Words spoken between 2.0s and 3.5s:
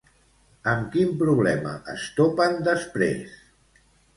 topen després?